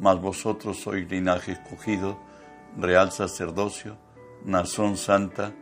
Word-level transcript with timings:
mas 0.00 0.20
vosotros 0.20 0.80
sois 0.80 1.08
linaje 1.08 1.52
escogido, 1.52 2.18
real 2.76 3.12
sacerdocio, 3.12 3.96
nación 4.44 4.96
santa, 4.96 5.52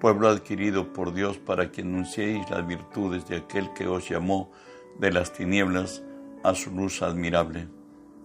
pueblo 0.00 0.28
adquirido 0.28 0.92
por 0.92 1.12
Dios 1.12 1.38
para 1.38 1.70
que 1.70 1.82
anunciéis 1.82 2.48
las 2.50 2.66
virtudes 2.66 3.26
de 3.26 3.36
aquel 3.36 3.72
que 3.72 3.88
os 3.88 4.08
llamó 4.08 4.50
de 4.98 5.10
las 5.12 5.32
tinieblas 5.32 6.02
a 6.42 6.54
su 6.54 6.70
luz 6.70 7.02
admirable. 7.02 7.68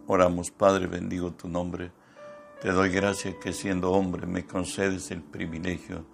Oramos, 0.07 0.51
Padre, 0.51 0.87
bendigo 0.87 1.31
tu 1.31 1.47
nombre. 1.47 1.91
Te 2.61 2.71
doy 2.71 2.89
gracias 2.89 3.35
que 3.35 3.53
siendo 3.53 3.91
hombre 3.91 4.27
me 4.27 4.45
concedes 4.45 5.11
el 5.11 5.21
privilegio 5.21 6.05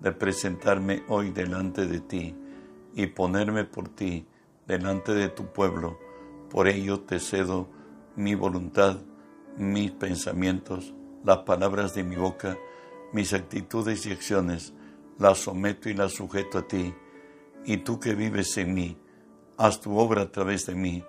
de 0.00 0.12
presentarme 0.12 1.02
hoy 1.08 1.30
delante 1.30 1.86
de 1.86 2.00
ti 2.00 2.34
y 2.94 3.06
ponerme 3.06 3.64
por 3.64 3.88
ti 3.88 4.26
delante 4.66 5.14
de 5.14 5.28
tu 5.28 5.46
pueblo. 5.46 5.98
Por 6.50 6.68
ello 6.68 7.00
te 7.00 7.18
cedo 7.18 7.68
mi 8.16 8.34
voluntad, 8.34 8.98
mis 9.56 9.90
pensamientos, 9.92 10.94
las 11.24 11.38
palabras 11.38 11.94
de 11.94 12.04
mi 12.04 12.16
boca, 12.16 12.56
mis 13.12 13.32
actitudes 13.32 14.06
y 14.06 14.12
acciones, 14.12 14.72
las 15.18 15.38
someto 15.38 15.88
y 15.88 15.94
las 15.94 16.12
sujeto 16.12 16.58
a 16.58 16.68
ti. 16.68 16.94
Y 17.64 17.78
tú 17.78 18.00
que 18.00 18.14
vives 18.14 18.56
en 18.58 18.74
mí, 18.74 18.96
haz 19.56 19.80
tu 19.80 19.98
obra 19.98 20.22
a 20.22 20.32
través 20.32 20.66
de 20.66 20.74
mí. 20.74 21.04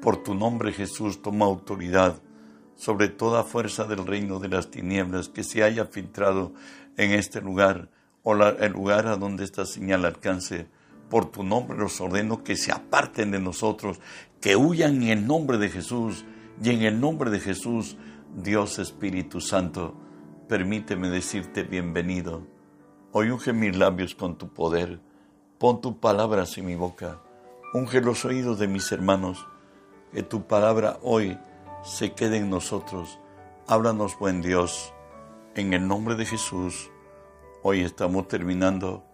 Por 0.00 0.22
tu 0.22 0.34
nombre 0.34 0.72
Jesús 0.72 1.22
toma 1.22 1.46
autoridad 1.46 2.20
sobre 2.74 3.08
toda 3.08 3.44
fuerza 3.44 3.84
del 3.84 4.06
reino 4.06 4.40
de 4.40 4.48
las 4.48 4.70
tinieblas 4.70 5.28
que 5.28 5.44
se 5.44 5.62
haya 5.62 5.86
filtrado 5.86 6.52
en 6.96 7.12
este 7.12 7.40
lugar 7.40 7.88
o 8.22 8.34
el 8.34 8.72
lugar 8.72 9.06
a 9.06 9.16
donde 9.16 9.44
esta 9.44 9.64
señal 9.64 10.04
alcance. 10.04 10.66
Por 11.08 11.30
tu 11.30 11.42
nombre 11.44 11.78
los 11.78 12.00
ordeno 12.00 12.42
que 12.42 12.56
se 12.56 12.72
aparten 12.72 13.30
de 13.30 13.38
nosotros, 13.38 14.00
que 14.40 14.56
huyan 14.56 15.02
en 15.02 15.08
el 15.10 15.26
nombre 15.26 15.58
de 15.58 15.68
Jesús 15.68 16.24
y 16.62 16.70
en 16.70 16.82
el 16.82 17.00
nombre 17.00 17.30
de 17.30 17.40
Jesús, 17.40 17.96
Dios 18.36 18.78
Espíritu 18.78 19.40
Santo, 19.40 19.96
permíteme 20.48 21.08
decirte 21.08 21.64
bienvenido. 21.64 22.46
Hoy 23.10 23.30
unge 23.30 23.52
mis 23.52 23.76
labios 23.76 24.14
con 24.14 24.38
tu 24.38 24.52
poder, 24.52 25.00
pon 25.58 25.80
tu 25.80 25.98
palabra 25.98 26.44
en 26.56 26.66
mi 26.66 26.76
boca, 26.76 27.20
unge 27.74 28.00
los 28.00 28.24
oídos 28.24 28.60
de 28.60 28.68
mis 28.68 28.92
hermanos, 28.92 29.44
que 30.12 30.22
tu 30.22 30.46
palabra 30.46 31.00
hoy 31.02 31.36
se 31.82 32.12
quede 32.12 32.36
en 32.36 32.48
nosotros. 32.48 33.18
Háblanos, 33.66 34.16
buen 34.16 34.40
Dios, 34.40 34.94
en 35.56 35.72
el 35.72 35.88
nombre 35.88 36.14
de 36.14 36.26
Jesús. 36.26 36.92
Hoy 37.64 37.80
estamos 37.80 38.28
terminando 38.28 39.04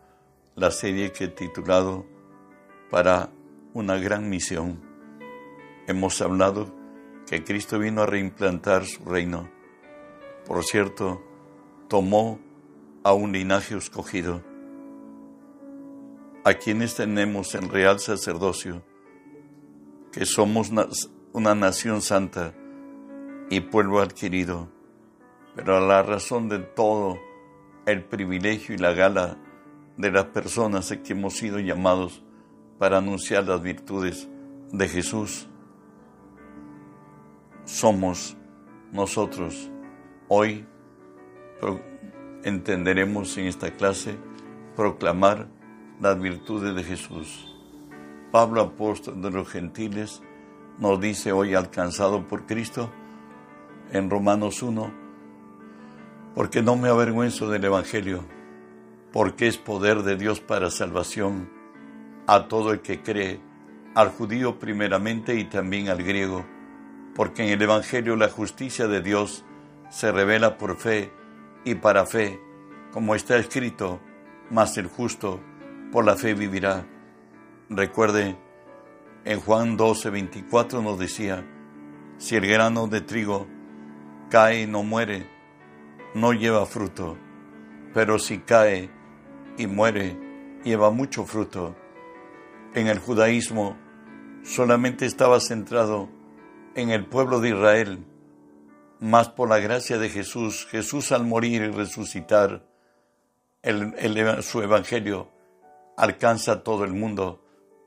la 0.54 0.70
serie 0.70 1.12
que 1.12 1.24
he 1.24 1.28
titulado 1.28 2.04
Para 2.90 3.30
una 3.72 3.96
gran 3.96 4.28
misión. 4.28 4.82
Hemos 5.86 6.20
hablado 6.20 6.77
que 7.28 7.44
Cristo 7.44 7.78
vino 7.78 8.02
a 8.02 8.06
reimplantar 8.06 8.86
su 8.86 9.04
reino. 9.04 9.50
Por 10.46 10.64
cierto, 10.64 11.22
tomó 11.88 12.40
a 13.04 13.12
un 13.12 13.32
linaje 13.32 13.76
escogido, 13.76 14.42
a 16.44 16.54
quienes 16.54 16.94
tenemos 16.94 17.54
el 17.54 17.68
real 17.68 18.00
sacerdocio, 18.00 18.82
que 20.10 20.24
somos 20.24 20.70
una 21.32 21.54
nación 21.54 22.00
santa 22.00 22.54
y 23.50 23.60
pueblo 23.60 24.00
adquirido, 24.00 24.70
pero 25.54 25.76
a 25.76 25.80
la 25.80 26.02
razón 26.02 26.48
de 26.48 26.60
todo 26.60 27.18
el 27.84 28.04
privilegio 28.04 28.74
y 28.74 28.78
la 28.78 28.94
gala 28.94 29.36
de 29.98 30.10
las 30.10 30.26
personas 30.26 30.90
a 30.92 31.02
que 31.02 31.12
hemos 31.12 31.34
sido 31.34 31.58
llamados 31.58 32.22
para 32.78 32.98
anunciar 32.98 33.44
las 33.44 33.60
virtudes 33.62 34.28
de 34.72 34.88
Jesús 34.88 35.47
somos 37.68 38.34
nosotros. 38.92 39.70
Hoy 40.26 40.64
entenderemos 42.42 43.36
en 43.36 43.46
esta 43.46 43.70
clase 43.72 44.16
proclamar 44.74 45.48
las 46.00 46.18
virtudes 46.18 46.74
de 46.74 46.82
Jesús. 46.82 47.54
Pablo, 48.32 48.62
apóstol 48.62 49.20
de 49.20 49.30
los 49.30 49.48
gentiles, 49.48 50.22
nos 50.78 50.98
dice 50.98 51.32
hoy 51.32 51.54
alcanzado 51.54 52.26
por 52.26 52.46
Cristo 52.46 52.90
en 53.92 54.08
Romanos 54.08 54.62
1, 54.62 54.90
porque 56.34 56.62
no 56.62 56.76
me 56.76 56.88
avergüenzo 56.88 57.50
del 57.50 57.64
Evangelio, 57.64 58.24
porque 59.12 59.46
es 59.46 59.58
poder 59.58 60.04
de 60.04 60.16
Dios 60.16 60.40
para 60.40 60.70
salvación 60.70 61.50
a 62.26 62.48
todo 62.48 62.72
el 62.72 62.80
que 62.80 63.02
cree, 63.02 63.40
al 63.94 64.08
judío 64.08 64.58
primeramente 64.58 65.34
y 65.34 65.44
también 65.44 65.88
al 65.88 66.02
griego 66.02 66.44
porque 67.18 67.42
en 67.42 67.48
el 67.48 67.60
Evangelio 67.60 68.14
la 68.14 68.28
justicia 68.28 68.86
de 68.86 69.02
Dios 69.02 69.44
se 69.90 70.12
revela 70.12 70.56
por 70.56 70.76
fe 70.76 71.10
y 71.64 71.74
para 71.74 72.06
fe, 72.06 72.40
como 72.92 73.16
está 73.16 73.36
escrito, 73.38 73.98
mas 74.52 74.78
el 74.78 74.86
justo 74.86 75.40
por 75.90 76.04
la 76.04 76.14
fe 76.14 76.34
vivirá. 76.34 76.86
Recuerde, 77.70 78.38
en 79.24 79.40
Juan 79.40 79.76
12, 79.76 80.10
24 80.10 80.80
nos 80.80 80.96
decía, 80.96 81.44
si 82.18 82.36
el 82.36 82.46
grano 82.46 82.86
de 82.86 83.00
trigo 83.00 83.48
cae 84.30 84.62
y 84.62 84.66
no 84.68 84.84
muere, 84.84 85.28
no 86.14 86.32
lleva 86.32 86.66
fruto, 86.66 87.18
pero 87.94 88.20
si 88.20 88.38
cae 88.38 88.90
y 89.56 89.66
muere, 89.66 90.16
lleva 90.62 90.92
mucho 90.92 91.24
fruto. 91.24 91.74
En 92.74 92.86
el 92.86 93.00
judaísmo 93.00 93.76
solamente 94.44 95.04
estaba 95.04 95.40
centrado 95.40 96.16
en 96.78 96.90
el 96.90 97.06
pueblo 97.06 97.40
de 97.40 97.48
Israel, 97.48 98.06
más 99.00 99.28
por 99.28 99.48
la 99.48 99.58
gracia 99.58 99.98
de 99.98 100.08
Jesús, 100.08 100.64
Jesús 100.70 101.10
al 101.10 101.24
morir 101.24 101.62
y 101.62 101.70
resucitar, 101.72 102.64
su 104.42 104.62
evangelio 104.62 105.28
alcanza 105.96 106.52
a 106.52 106.62
todo 106.62 106.84
el 106.84 106.92
mundo, 106.92 107.42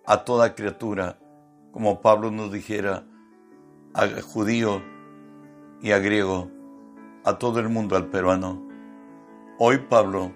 a 0.06 0.26
toda 0.26 0.56
criatura, 0.56 1.18
como 1.72 2.02
Pablo 2.02 2.32
nos 2.32 2.52
dijera, 2.52 3.06
a 3.94 4.08
judío 4.22 4.84
y 5.82 5.92
a 5.92 6.00
griego, 6.00 6.52
a 7.24 7.38
todo 7.38 7.62
el 7.62 7.70
mundo, 7.70 7.96
al 7.96 8.08
peruano. 8.08 8.62
Hoy 9.58 9.78
Pablo, 9.90 10.34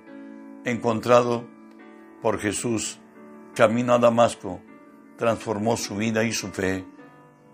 encontrado 0.64 1.46
por 2.22 2.40
Jesús, 2.40 3.02
camino 3.54 3.94
a 3.94 4.00
Damasco, 4.00 4.62
transformó 5.18 5.76
su 5.76 5.98
vida 5.98 6.24
y 6.24 6.32
su 6.32 6.48
fe 6.48 6.94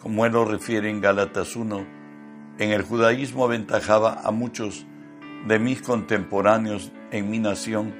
como 0.01 0.25
él 0.25 0.33
lo 0.33 0.45
refiere 0.45 0.89
en 0.89 0.99
Gálatas 0.99 1.55
1, 1.55 1.85
en 2.57 2.71
el 2.71 2.81
judaísmo 2.81 3.45
aventajaba 3.45 4.21
a 4.23 4.31
muchos 4.31 4.85
de 5.47 5.59
mis 5.59 5.81
contemporáneos 5.81 6.91
en 7.11 7.29
mi 7.29 7.37
nación, 7.37 7.93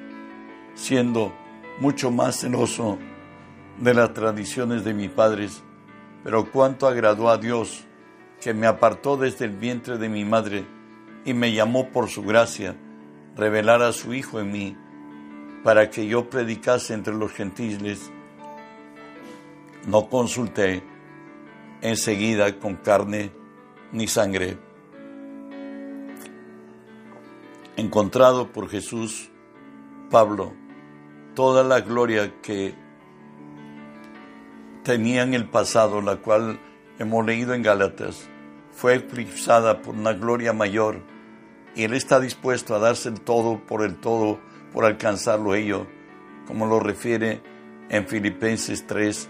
siendo 0.74 1.32
mucho 1.78 2.10
más 2.10 2.40
celoso 2.40 2.98
de 3.78 3.94
las 3.94 4.12
tradiciones 4.14 4.84
de 4.84 4.94
mis 4.94 5.10
padres, 5.10 5.62
pero 6.24 6.50
cuánto 6.50 6.88
agradó 6.88 7.30
a 7.30 7.38
Dios 7.38 7.84
que 8.40 8.52
me 8.52 8.66
apartó 8.66 9.16
desde 9.16 9.44
el 9.44 9.52
vientre 9.52 9.96
de 9.96 10.08
mi 10.08 10.24
madre 10.24 10.64
y 11.24 11.34
me 11.34 11.52
llamó 11.52 11.90
por 11.90 12.08
su 12.08 12.22
gracia, 12.22 12.74
revelar 13.36 13.80
a 13.82 13.92
su 13.92 14.12
Hijo 14.12 14.40
en 14.40 14.50
mí, 14.50 14.76
para 15.62 15.88
que 15.88 16.08
yo 16.08 16.28
predicase 16.28 16.94
entre 16.94 17.14
los 17.14 17.32
gentiles. 17.32 18.10
No 19.86 20.08
consulté 20.08 20.82
enseguida 21.82 22.58
con 22.58 22.76
carne 22.76 23.32
ni 23.90 24.06
sangre. 24.06 24.56
Encontrado 27.76 28.52
por 28.52 28.68
Jesús, 28.70 29.30
Pablo, 30.10 30.54
toda 31.34 31.64
la 31.64 31.80
gloria 31.80 32.40
que 32.40 32.74
tenía 34.84 35.22
en 35.22 35.34
el 35.34 35.48
pasado, 35.48 36.00
la 36.00 36.16
cual 36.16 36.60
hemos 36.98 37.26
leído 37.26 37.54
en 37.54 37.62
Gálatas, 37.62 38.28
fue 38.70 38.94
eclipsada 38.94 39.82
por 39.82 39.94
una 39.94 40.12
gloria 40.12 40.52
mayor 40.52 41.00
y 41.74 41.84
Él 41.84 41.94
está 41.94 42.20
dispuesto 42.20 42.74
a 42.74 42.78
darse 42.78 43.08
el 43.08 43.20
todo 43.20 43.58
por 43.66 43.82
el 43.82 43.96
todo 43.96 44.38
por 44.72 44.84
alcanzarlo 44.84 45.54
ello, 45.54 45.86
como 46.46 46.66
lo 46.66 46.80
refiere 46.80 47.42
en 47.88 48.06
Filipenses 48.06 48.86
3, 48.86 49.28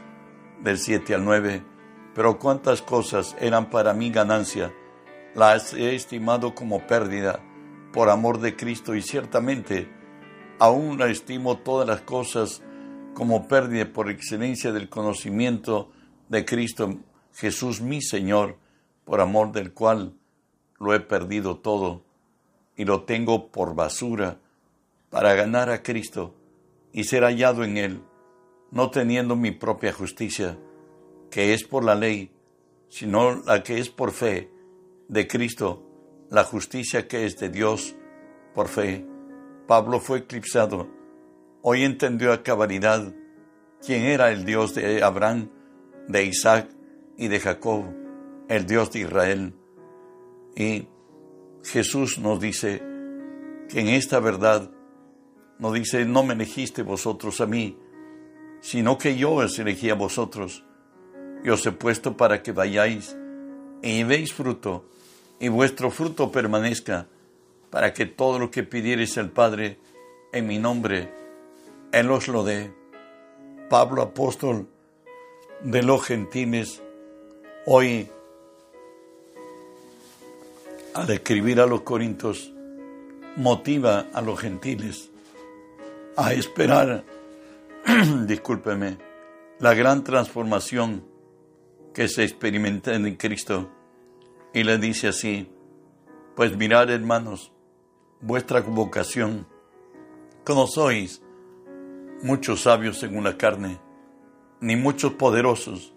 del 0.62 0.78
7 0.78 1.14
al 1.14 1.24
9 1.24 1.71
pero 2.14 2.38
cuántas 2.38 2.82
cosas 2.82 3.36
eran 3.40 3.70
para 3.70 3.94
mí 3.94 4.10
ganancia 4.10 4.72
las 5.34 5.72
he 5.72 5.94
estimado 5.94 6.54
como 6.54 6.86
pérdida 6.86 7.40
por 7.92 8.10
amor 8.10 8.40
de 8.40 8.56
Cristo 8.56 8.94
y 8.94 9.02
ciertamente 9.02 9.88
aún 10.58 11.00
estimo 11.02 11.58
todas 11.58 11.88
las 11.88 12.02
cosas 12.02 12.62
como 13.14 13.48
pérdida 13.48 13.92
por 13.92 14.10
excelencia 14.10 14.72
del 14.72 14.88
conocimiento 14.88 15.90
de 16.28 16.44
Cristo 16.44 16.98
Jesús 17.34 17.80
mi 17.80 18.02
Señor, 18.02 18.58
por 19.04 19.20
amor 19.20 19.52
del 19.52 19.72
cual 19.72 20.14
lo 20.78 20.94
he 20.94 21.00
perdido 21.00 21.56
todo 21.56 22.02
y 22.76 22.84
lo 22.84 23.04
tengo 23.04 23.48
por 23.48 23.74
basura 23.74 24.38
para 25.10 25.34
ganar 25.34 25.70
a 25.70 25.82
Cristo 25.82 26.34
y 26.92 27.04
ser 27.04 27.24
hallado 27.24 27.64
en 27.64 27.76
Él, 27.76 28.02
no 28.70 28.90
teniendo 28.90 29.36
mi 29.36 29.50
propia 29.50 29.92
justicia, 29.92 30.58
que 31.32 31.54
es 31.54 31.64
por 31.64 31.82
la 31.82 31.94
ley, 31.94 32.30
sino 32.90 33.42
la 33.44 33.62
que 33.62 33.78
es 33.78 33.88
por 33.88 34.12
fe 34.12 34.50
de 35.08 35.26
Cristo, 35.26 35.82
la 36.28 36.44
justicia 36.44 37.08
que 37.08 37.24
es 37.24 37.38
de 37.38 37.48
Dios 37.48 37.96
por 38.54 38.68
fe. 38.68 39.06
Pablo 39.66 39.98
fue 39.98 40.18
eclipsado. 40.18 40.90
Hoy 41.62 41.84
entendió 41.84 42.34
a 42.34 42.42
cabalidad 42.42 43.14
quién 43.84 44.02
era 44.02 44.30
el 44.30 44.44
Dios 44.44 44.74
de 44.74 45.02
Abraham, 45.02 45.48
de 46.06 46.26
Isaac 46.26 46.68
y 47.16 47.28
de 47.28 47.40
Jacob, 47.40 47.84
el 48.50 48.66
Dios 48.66 48.92
de 48.92 49.00
Israel. 49.00 49.54
Y 50.54 50.86
Jesús 51.64 52.18
nos 52.18 52.40
dice 52.40 52.82
que 53.70 53.80
en 53.80 53.88
esta 53.88 54.20
verdad 54.20 54.70
nos 55.58 55.72
dice, 55.72 56.04
no 56.04 56.24
me 56.24 56.34
elegiste 56.34 56.82
vosotros 56.82 57.40
a 57.40 57.46
mí, 57.46 57.78
sino 58.60 58.98
que 58.98 59.16
yo 59.16 59.32
os 59.32 59.58
elegí 59.58 59.88
a 59.88 59.94
vosotros 59.94 60.66
y 61.44 61.50
os 61.50 61.66
he 61.66 61.72
puesto 61.72 62.16
para 62.16 62.42
que 62.42 62.52
vayáis 62.52 63.16
y 63.82 63.96
llevéis 63.96 64.32
fruto 64.32 64.84
y 65.40 65.48
vuestro 65.48 65.90
fruto 65.90 66.30
permanezca, 66.30 67.06
para 67.70 67.92
que 67.92 68.06
todo 68.06 68.38
lo 68.38 68.50
que 68.50 68.62
pidiereis 68.62 69.18
al 69.18 69.30
Padre 69.30 69.78
en 70.32 70.46
mi 70.46 70.58
nombre, 70.58 71.12
Él 71.90 72.10
os 72.12 72.28
lo 72.28 72.44
dé. 72.44 72.72
Pablo, 73.68 74.02
apóstol 74.02 74.68
de 75.62 75.82
los 75.82 76.04
gentiles, 76.04 76.80
hoy, 77.66 78.08
al 80.94 81.10
escribir 81.10 81.60
a 81.60 81.66
los 81.66 81.80
corintios, 81.80 82.52
motiva 83.36 84.06
a 84.12 84.20
los 84.20 84.38
gentiles 84.38 85.10
a 86.16 86.34
esperar, 86.34 87.04
discúlpeme, 88.26 88.98
la 89.58 89.74
gran 89.74 90.04
transformación 90.04 91.11
que 91.94 92.08
se 92.08 92.24
experimenta 92.24 92.94
en 92.94 93.14
Cristo. 93.16 93.70
Y 94.54 94.64
le 94.64 94.78
dice 94.78 95.08
así, 95.08 95.50
pues 96.36 96.56
mirad 96.56 96.90
hermanos, 96.90 97.52
vuestra 98.20 98.60
vocación, 98.60 99.46
como 100.44 100.66
sois 100.66 101.22
muchos 102.22 102.62
sabios 102.62 102.98
según 102.98 103.24
la 103.24 103.36
carne, 103.36 103.80
ni 104.60 104.76
muchos 104.76 105.14
poderosos, 105.14 105.92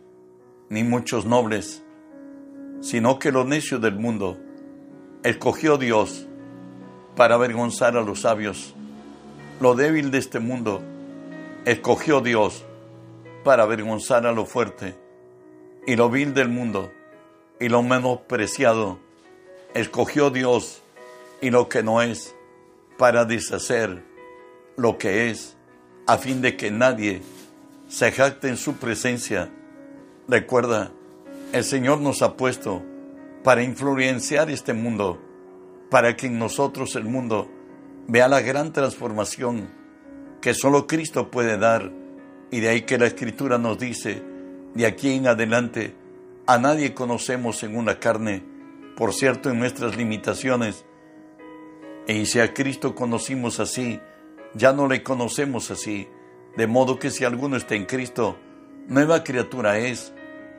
ni 0.70 0.84
muchos 0.84 1.26
nobles, 1.26 1.84
sino 2.82 3.20
que 3.20 3.32
lo 3.32 3.46
necio 3.46 3.80
del 3.80 3.96
mundo 3.96 4.38
escogió 5.24 5.78
Dios 5.78 6.28
para 7.16 7.36
avergonzar 7.36 7.96
a 7.98 8.02
los 8.02 8.22
sabios. 8.22 8.76
Lo 9.60 9.76
débil 9.76 10.12
de 10.12 10.18
este 10.18 10.40
mundo 10.40 10.82
escogió 11.66 12.22
Dios 12.22 12.66
para 13.44 13.64
avergonzar 13.64 14.26
a 14.28 14.32
lo 14.32 14.46
fuerte. 14.46 15.05
Y 15.88 15.96
lo 15.96 16.10
vil 16.10 16.34
del 16.34 16.50
mundo 16.50 16.92
y 17.60 17.70
lo 17.70 17.84
menospreciado 17.84 19.00
escogió 19.74 20.30
Dios 20.30 20.82
y 21.42 21.50
lo 21.50 21.70
que 21.70 21.84
no 21.84 22.02
es 22.02 22.36
para 22.98 23.26
deshacer 23.26 24.04
lo 24.78 24.98
que 24.98 25.30
es, 25.30 25.56
a 26.08 26.18
fin 26.18 26.42
de 26.42 26.58
que 26.58 26.72
nadie 26.72 27.22
se 27.88 28.12
jacte 28.12 28.48
en 28.48 28.58
su 28.58 28.78
presencia. 28.78 29.52
Recuerda, 30.28 30.92
el 31.54 31.64
Señor 31.64 32.00
nos 32.00 32.22
ha 32.22 32.36
puesto 32.36 32.82
para 33.44 33.64
influenciar 33.64 34.50
este 34.50 34.74
mundo, 34.74 35.22
para 35.90 36.16
que 36.16 36.28
en 36.28 36.40
nosotros 36.40 36.96
el 36.96 37.04
mundo 37.04 37.50
vea 38.08 38.28
la 38.28 38.42
gran 38.42 38.74
transformación 38.74 39.70
que 40.42 40.54
solo 40.54 40.88
Cristo 40.88 41.32
puede 41.32 41.58
dar. 41.58 41.92
Y 42.52 42.60
de 42.60 42.70
ahí 42.70 42.82
que 42.84 42.98
la 42.98 43.08
Escritura 43.08 43.58
nos 43.58 43.80
dice, 43.80 44.24
de 44.76 44.86
aquí 44.86 45.14
en 45.14 45.28
adelante, 45.28 45.96
a 46.46 46.58
nadie 46.58 46.94
conocemos 46.94 47.64
en 47.64 47.76
una 47.76 48.00
carne, 48.00 48.44
por 48.96 49.14
cierto, 49.14 49.50
en 49.50 49.58
nuestras 49.58 49.98
limitaciones. 49.98 50.86
Y 52.08 52.26
si 52.28 52.40
a 52.40 52.54
Cristo 52.54 52.94
conocimos 52.94 53.60
así, 53.60 54.00
ya 54.54 54.74
no 54.74 54.88
le 54.88 55.02
conocemos 55.02 55.72
así. 55.72 56.08
De 56.56 56.68
modo 56.68 57.00
que 57.00 57.10
si 57.10 57.26
alguno 57.26 57.58
está 57.58 57.76
en 57.76 57.86
Cristo, 57.86 58.38
nueva 58.88 59.24
criatura 59.24 59.80
es. 59.80 60.14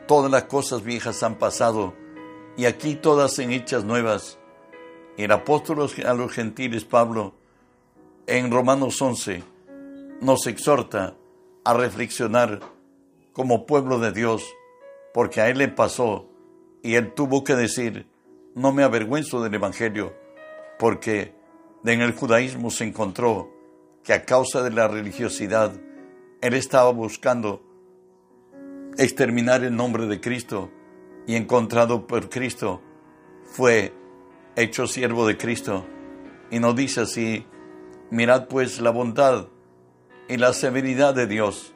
Todas 0.08 0.30
las 0.30 0.44
cosas 0.44 0.82
viejas 0.82 1.22
han 1.22 1.36
pasado 1.36 1.94
y 2.56 2.64
aquí 2.64 2.94
todas 2.94 3.34
son 3.34 3.52
hechas 3.52 3.84
nuevas. 3.84 4.38
El 5.16 5.32
apóstol 5.32 5.88
a 6.06 6.14
los 6.14 6.32
gentiles, 6.32 6.84
Pablo, 6.84 7.34
en 8.26 8.50
Romanos 8.50 9.00
11, 9.00 9.42
nos 10.20 10.46
exhorta 10.46 11.16
a 11.64 11.74
reflexionar 11.74 12.60
como 13.36 13.66
pueblo 13.66 13.98
de 13.98 14.12
Dios 14.12 14.56
porque 15.12 15.42
a 15.42 15.50
él 15.50 15.58
le 15.58 15.68
pasó 15.68 16.26
y 16.82 16.94
él 16.94 17.12
tuvo 17.12 17.44
que 17.44 17.54
decir, 17.54 18.08
no 18.54 18.72
me 18.72 18.82
avergüenzo 18.82 19.42
del 19.42 19.52
Evangelio, 19.52 20.14
porque 20.78 21.34
en 21.84 22.00
el 22.00 22.12
judaísmo 22.12 22.70
se 22.70 22.84
encontró 22.84 23.52
que 24.02 24.14
a 24.14 24.24
causa 24.24 24.62
de 24.62 24.70
la 24.70 24.88
religiosidad, 24.88 25.74
él 26.40 26.54
estaba 26.54 26.90
buscando 26.92 27.62
exterminar 28.96 29.64
el 29.64 29.76
nombre 29.76 30.06
de 30.06 30.18
Cristo 30.18 30.70
y 31.26 31.34
encontrado 31.34 32.06
por 32.06 32.30
Cristo, 32.30 32.80
fue 33.44 33.92
hecho 34.56 34.86
siervo 34.86 35.26
de 35.26 35.36
Cristo. 35.36 35.84
Y 36.50 36.58
nos 36.58 36.74
dice 36.74 37.02
así, 37.02 37.46
mirad 38.10 38.48
pues 38.48 38.80
la 38.80 38.88
bondad 38.88 39.48
y 40.26 40.38
la 40.38 40.54
severidad 40.54 41.14
de 41.14 41.26
Dios, 41.26 41.75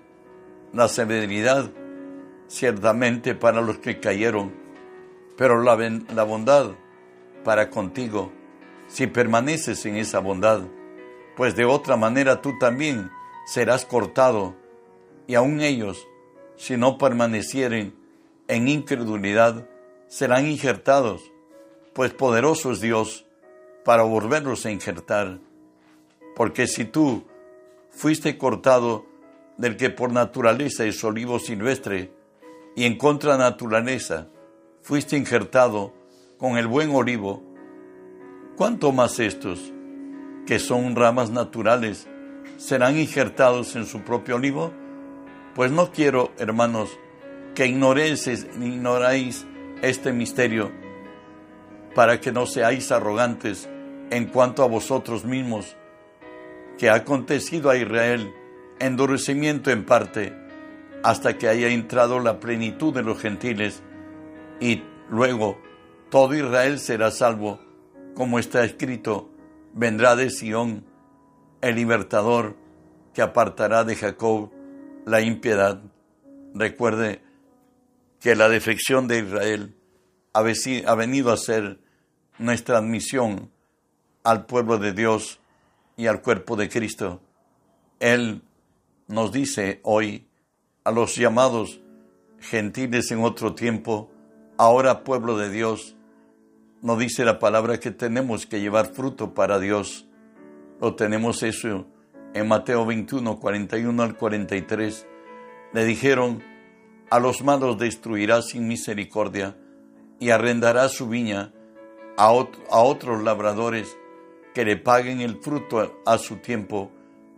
la 0.73 0.89
severidad 0.89 1.71
ciertamente 2.47 3.35
para 3.35 3.61
los 3.61 3.79
que 3.79 4.01
cayeron, 4.01 4.53
pero 5.37 5.63
la, 5.63 5.77
la 6.15 6.23
bondad 6.25 6.73
para 7.45 7.71
contigo, 7.71 8.33
si 8.89 9.07
permaneces 9.07 9.87
en 9.87 9.97
esa 9.97 10.19
bondad, 10.19 10.63
pues 11.37 11.57
de 11.57 11.65
otra 11.65 11.97
manera 11.97 12.43
tú 12.43 12.59
también 12.59 13.11
serás 13.47 13.85
cortado, 13.85 14.55
y 15.27 15.37
aun 15.37 15.61
ellos, 15.61 16.07
si 16.57 16.77
no 16.77 16.99
permanecieren 16.99 17.95
en 18.49 18.69
incredulidad, 18.69 19.67
serán 20.09 20.47
injertados, 20.49 21.23
pues 21.95 22.13
poderoso 22.13 22.73
es 22.73 22.81
Dios 22.81 23.27
para 23.85 24.03
volverlos 24.03 24.67
a 24.67 24.71
injertar. 24.71 25.39
Porque 26.37 26.67
si 26.67 26.85
tú 26.85 27.25
fuiste 27.91 28.37
cortado 28.39 29.07
del 29.61 29.77
que 29.77 29.91
por 29.91 30.11
naturaleza 30.11 30.87
es 30.87 31.05
olivo 31.05 31.39
silvestre, 31.39 32.11
y 32.75 32.85
en 32.85 32.97
contra 32.97 33.37
naturaleza 33.37 34.29
fuiste 34.81 35.19
injertado 35.19 35.93
con 36.39 36.57
el 36.57 36.67
buen 36.67 36.95
olivo, 36.95 37.43
¿cuánto 38.57 38.91
más 38.91 39.19
estos, 39.19 39.61
que 40.47 40.59
son 40.59 40.97
ramas 40.97 41.31
naturales, 41.31 42.09
serán 42.57 42.99
injertados 42.99 43.77
en 43.77 43.85
su 43.85 44.01
propio 44.01 44.37
olivo? 44.37 44.73
Pues 45.55 45.71
no 45.71 45.93
quiero, 45.93 46.33
hermanos, 46.39 46.99
que 47.55 47.67
ignoréis, 47.67 48.27
ignoráis 48.29 49.47
este 49.83 50.15
misterio, 50.15 50.73
para 51.95 52.19
que 52.19 52.33
no 52.33 52.47
seáis 52.47 52.91
arrogantes 52.93 53.69
en 54.11 54.25
cuanto 54.25 54.63
a 54.63 54.69
vosotros 54.69 55.27
mismos, 55.27 55.77
que 56.79 56.89
ha 56.89 56.95
acontecido 56.95 57.69
a 57.69 57.77
Israel 57.77 58.33
endurecimiento 58.81 59.71
en 59.71 59.85
parte, 59.85 60.35
hasta 61.03 61.39
que 61.39 61.49
haya 61.49 61.69
entrado 61.69 62.19
la 62.19 62.41
plenitud 62.41 62.93
de 62.93 63.03
los 63.03 63.21
gentiles, 63.21 63.83
y 64.59 64.83
luego 65.09 65.61
todo 66.11 66.35
Israel 66.35 66.79
será 66.79 67.11
salvo, 67.11 67.61
como 68.15 68.39
está 68.39 68.65
escrito, 68.65 69.31
vendrá 69.73 70.17
de 70.17 70.31
Sión 70.31 70.85
el 71.61 71.77
libertador 71.77 72.57
que 73.15 73.23
apartará 73.23 73.85
de 73.85 73.97
Jacob 73.97 74.51
la 75.07 75.21
impiedad. 75.21 75.81
Recuerde 76.55 77.23
que 78.21 78.35
la 78.35 78.49
defección 78.49 79.09
de 79.09 79.21
Israel 79.21 79.77
ha 80.33 80.95
venido 80.95 81.33
a 81.33 81.37
ser 81.37 81.81
nuestra 82.39 82.79
admisión 82.79 83.51
al 84.23 84.47
pueblo 84.47 84.79
de 84.79 84.93
Dios 84.93 85.41
y 85.97 86.07
al 86.07 86.23
cuerpo 86.23 86.57
de 86.57 86.69
Cristo. 86.69 87.21
Él 88.01 88.43
nos 89.11 89.33
dice 89.33 89.81
hoy, 89.83 90.29
a 90.85 90.93
los 90.93 91.17
llamados 91.17 91.81
gentiles 92.39 93.11
en 93.11 93.25
otro 93.25 93.55
tiempo, 93.55 94.11
ahora 94.57 95.03
pueblo 95.03 95.37
de 95.37 95.51
Dios, 95.51 95.97
no 96.81 96.97
dice 96.97 97.25
la 97.25 97.39
palabra 97.39 97.81
que 97.81 97.91
tenemos 97.91 98.47
que 98.47 98.61
llevar 98.61 98.95
fruto 98.95 99.35
para 99.35 99.59
Dios. 99.59 100.07
Lo 100.81 100.95
tenemos 100.95 101.43
eso 101.43 101.87
en 102.35 102.49
Mateo 102.49 102.87
21, 102.87 103.39
41 103.39 104.03
al 104.03 104.17
43. 104.17 105.07
Le 105.73 105.85
dijeron, 105.85 106.43
a 107.11 107.19
los 107.19 107.43
malos 107.43 107.79
destruirá 107.79 108.41
sin 108.43 108.69
misericordia 108.69 109.57
y 110.21 110.31
arrendará 110.31 110.89
su 110.89 111.09
viña 111.09 111.53
a 112.17 112.31
otros 112.31 113.23
labradores 113.23 113.97
que 114.55 114.65
le 114.65 114.77
paguen 114.77 115.21
el 115.21 115.37
fruto 115.41 116.01
a 116.07 116.19
su 116.19 116.37
tiempo. 116.37 116.93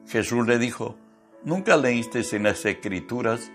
Jesús 0.06 0.46
le 0.46 0.58
dijo, 0.58 0.96
¿nunca 1.44 1.76
leíste 1.76 2.22
en 2.32 2.44
las 2.44 2.64
escrituras 2.64 3.50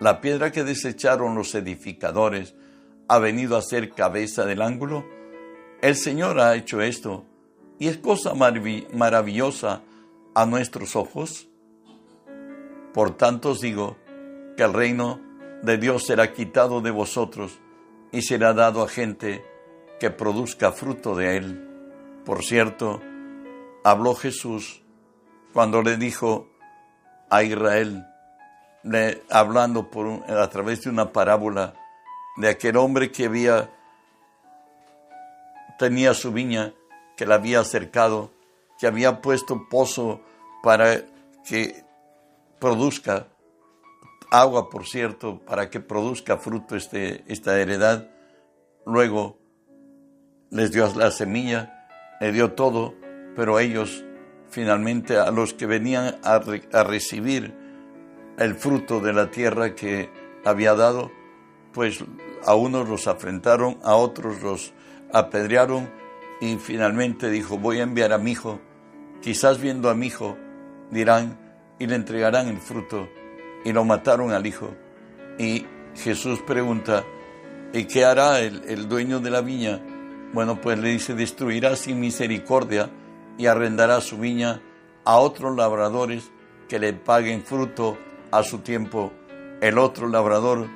la 0.00 0.20
piedra 0.20 0.52
que 0.52 0.64
desecharon 0.64 1.34
los 1.34 1.54
edificadores 1.54 2.54
ha 3.08 3.18
venido 3.18 3.56
a 3.56 3.62
ser 3.62 3.90
cabeza 3.90 4.44
del 4.44 4.62
ángulo? 4.62 5.04
El 5.80 5.94
Señor 5.96 6.40
ha 6.40 6.54
hecho 6.56 6.80
esto 6.80 7.24
y 7.78 7.88
es 7.88 7.98
cosa 7.98 8.32
maravillosa 8.34 9.82
a 10.34 10.46
nuestros 10.46 10.96
ojos. 10.96 11.48
Por 12.92 13.16
tanto 13.16 13.50
os 13.50 13.60
digo 13.60 13.96
que 14.56 14.62
el 14.62 14.72
reino 14.72 15.20
de 15.62 15.78
Dios 15.78 16.06
será 16.06 16.32
quitado 16.32 16.80
de 16.80 16.90
vosotros 16.90 17.58
y 18.12 18.22
será 18.22 18.54
dado 18.54 18.82
a 18.82 18.88
gente 18.88 19.44
que 20.00 20.10
produzca 20.10 20.72
fruto 20.72 21.14
de 21.14 21.36
él. 21.36 21.68
Por 22.24 22.42
cierto, 22.42 23.00
habló 23.84 24.14
Jesús 24.14 24.82
cuando 25.52 25.82
le 25.82 25.96
dijo 25.96 26.48
a 27.30 27.42
Israel, 27.42 28.06
hablando 29.30 29.90
por 29.90 30.30
a 30.30 30.48
través 30.48 30.82
de 30.82 30.90
una 30.90 31.12
parábola 31.12 31.74
de 32.36 32.48
aquel 32.48 32.76
hombre 32.76 33.10
que 33.10 33.26
había 33.26 33.70
tenía 35.78 36.14
su 36.14 36.32
viña, 36.32 36.72
que 37.16 37.26
la 37.26 37.36
había 37.36 37.62
cercado, 37.64 38.30
que 38.78 38.86
había 38.86 39.20
puesto 39.20 39.68
pozo 39.68 40.20
para 40.62 41.02
que 41.44 41.84
produzca 42.58 43.28
agua, 44.30 44.70
por 44.70 44.86
cierto, 44.86 45.40
para 45.40 45.70
que 45.70 45.80
produzca 45.80 46.38
fruto 46.38 46.76
este, 46.76 47.24
esta 47.26 47.58
heredad. 47.60 48.08
Luego 48.84 49.38
les 50.50 50.72
dio 50.72 50.90
la 50.94 51.10
semilla, 51.10 51.88
le 52.20 52.32
dio 52.32 52.52
todo, 52.52 52.94
pero 53.34 53.58
ellos 53.58 54.04
finalmente 54.56 55.18
a 55.18 55.30
los 55.30 55.52
que 55.52 55.66
venían 55.66 56.16
a, 56.22 56.38
recibir 56.82 57.52
el 58.38 58.54
fruto 58.54 59.00
de 59.00 59.12
la 59.12 59.30
tierra 59.30 59.74
que 59.74 60.08
había 60.46 60.74
dado, 60.74 61.12
pues 61.74 62.02
a 62.42 62.54
unos 62.54 62.88
los 62.88 63.06
afrentaron, 63.06 63.76
a 63.82 63.96
otros 63.96 64.40
los 64.40 64.72
apedrearon 65.12 65.90
y 66.40 66.56
finalmente 66.56 67.28
dijo, 67.28 67.58
voy 67.58 67.80
a 67.80 67.82
enviar 67.82 68.14
a 68.14 68.18
mi 68.18 68.30
hijo. 68.30 68.58
Quizás 69.20 69.60
viendo 69.60 69.90
a 69.90 69.94
mi 69.94 70.06
hijo 70.06 70.38
dirán 70.90 71.38
y 71.78 71.86
le 71.86 71.96
entregarán 71.96 72.48
el 72.48 72.56
fruto. 72.56 73.10
Y 73.62 73.74
lo 73.74 73.84
mataron 73.84 74.32
al 74.32 74.46
hijo. 74.46 74.70
Y 75.38 75.66
Jesús 75.96 76.40
pregunta, 76.46 77.04
¿y 77.74 77.84
qué 77.84 78.06
hará 78.06 78.40
el, 78.40 78.62
el 78.66 78.88
dueño 78.88 79.20
de 79.20 79.28
la 79.28 79.42
viña? 79.42 79.82
Bueno, 80.32 80.62
pues 80.62 80.78
le 80.78 80.88
dice, 80.88 81.14
destruirá 81.14 81.76
sin 81.76 82.00
misericordia 82.00 82.88
y 83.38 83.46
arrendará 83.46 84.00
su 84.00 84.18
viña 84.18 84.60
a 85.04 85.18
otros 85.18 85.56
labradores 85.56 86.30
que 86.68 86.78
le 86.78 86.92
paguen 86.92 87.42
fruto 87.42 87.96
a 88.30 88.42
su 88.42 88.58
tiempo. 88.58 89.12
El 89.60 89.78
otro 89.78 90.08
labrador 90.08 90.68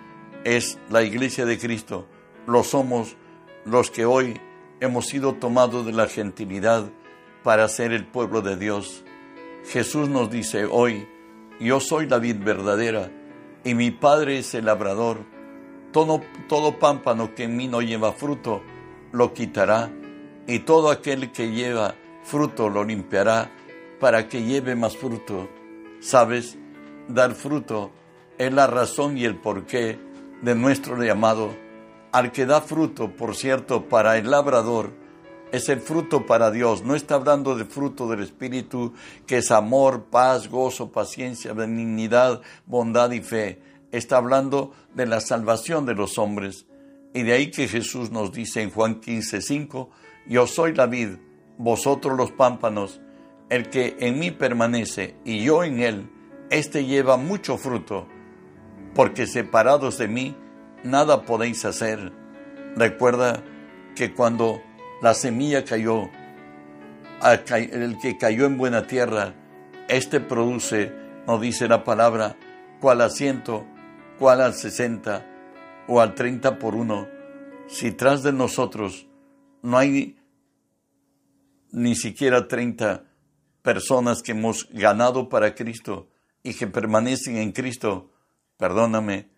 es 0.45 0.79
la 0.89 1.03
iglesia 1.03 1.45
de 1.47 1.59
Cristo. 1.59 2.07
Lo 2.47 2.65
somos 2.65 3.17
los 3.65 3.91
que 3.91 4.05
hoy 4.05 4.41
hemos 4.81 5.07
sido 5.07 5.35
tomados 5.35 5.85
de 5.85 5.93
la 5.93 6.07
gentilidad 6.07 6.91
para 7.43 7.69
ser 7.69 7.93
el 7.93 8.07
pueblo 8.07 8.41
de 8.41 8.57
Dios. 8.57 9.05
Jesús 9.67 10.09
nos 10.09 10.31
dice 10.31 10.65
hoy, 10.65 11.07
yo 11.61 11.81
soy 11.81 12.07
la 12.07 12.19
vid 12.19 12.37
verdadera 12.43 13.11
y 13.65 13.75
mi 13.75 13.91
Padre 13.91 14.39
es 14.39 14.55
el 14.55 14.67
labrador. 14.67 15.19
Todo, 15.93 16.23
todo 16.49 16.79
pámpano 16.79 17.35
que 17.35 17.45
en 17.45 17.57
mí 17.57 17.69
no 17.69 17.83
lleva 17.83 18.13
fruto, 18.13 18.63
lo 19.13 19.35
quitará, 19.35 19.91
y 20.47 20.61
todo 20.61 20.91
aquel 20.91 21.33
que 21.33 21.51
lleva 21.51 21.97
fruto 22.31 22.69
lo 22.69 22.85
limpiará 22.85 23.51
para 23.99 24.29
que 24.29 24.43
lleve 24.43 24.77
más 24.77 24.97
fruto. 24.97 25.49
¿Sabes? 26.01 26.57
Dar 27.09 27.35
fruto 27.35 27.91
es 28.39 28.53
la 28.53 28.67
razón 28.67 29.19
y 29.19 29.25
el 29.25 29.37
porqué 29.37 29.99
de 30.41 30.55
nuestro 30.55 31.03
llamado 31.03 31.51
al 32.13 32.33
que 32.33 32.47
da 32.47 32.61
fruto, 32.61 33.15
por 33.15 33.37
cierto, 33.37 33.89
para 33.89 34.17
el 34.17 34.31
labrador, 34.31 34.93
es 35.53 35.69
el 35.69 35.81
fruto 35.81 36.27
para 36.27 36.51
Dios. 36.51 36.83
No 36.83 36.95
está 36.95 37.17
hablando 37.17 37.57
del 37.57 37.67
fruto 37.67 38.09
del 38.09 38.21
Espíritu, 38.21 38.95
que 39.27 39.39
es 39.39 39.51
amor, 39.51 40.05
paz, 40.11 40.49
gozo, 40.49 40.91
paciencia, 40.93 41.53
benignidad, 41.53 42.41
bondad 42.67 43.11
y 43.11 43.21
fe. 43.21 43.61
Está 43.91 44.17
hablando 44.17 44.73
de 44.95 45.07
la 45.07 45.21
salvación 45.21 45.87
de 45.87 45.95
los 45.95 46.19
hombres. 46.19 46.67
Y 47.13 47.25
de 47.25 47.33
ahí 47.33 47.51
que 47.51 47.67
Jesús 47.67 48.11
nos 48.11 48.33
dice 48.33 48.63
en 48.63 48.71
Juan 48.71 49.01
15, 49.01 49.43
5, 49.43 49.91
yo 50.29 50.47
soy 50.47 50.75
la 50.75 50.87
vid, 50.87 51.17
vosotros 51.61 52.17
los 52.17 52.33
pámpanos, 52.33 53.03
el 53.51 53.69
que 53.69 53.97
en 54.01 54.19
mí 54.19 54.31
permanece 54.31 55.17
y 55.27 55.45
yo 55.45 55.63
en 55.63 55.81
él, 55.81 56.11
éste 56.49 56.87
lleva 56.87 57.19
mucho 57.19 57.59
fruto, 57.59 58.09
porque 58.95 59.27
separados 59.27 59.99
de 59.99 60.09
mí, 60.09 60.35
nada 60.85 61.23
podéis 61.23 61.67
hacer. 61.67 62.13
Recuerda 62.77 63.43
que 63.95 64.15
cuando 64.15 64.63
la 65.03 65.13
semilla 65.13 65.63
cayó, 65.63 66.09
el 67.23 67.99
que 67.99 68.17
cayó 68.17 68.47
en 68.47 68.57
buena 68.57 68.87
tierra, 68.87 69.35
este 69.89 70.21
produce, 70.21 70.91
nos 71.27 71.43
dice 71.43 71.69
la 71.69 71.85
palabra, 71.85 72.37
cual 72.81 73.03
a 73.03 73.11
ciento, 73.11 73.67
cual 74.19 74.41
al 74.41 74.55
sesenta 74.55 75.27
o 75.87 76.01
al 76.01 76.15
treinta 76.15 76.59
por 76.59 76.75
uno. 76.75 77.07
Si 77.67 77.93
tras 77.93 78.23
de 78.23 78.33
nosotros 78.33 79.07
no 79.63 79.77
hay 79.77 80.20
ni 81.73 81.95
siquiera 81.95 82.49
treinta 82.49 83.05
personas 83.63 84.23
que 84.23 84.33
hemos 84.33 84.69
ganado 84.71 85.29
para 85.29 85.55
Cristo 85.55 86.09
y 86.43 86.55
que 86.55 86.67
permanecen 86.67 87.37
en 87.37 87.53
Cristo, 87.53 88.11
perdóname, 88.57 89.29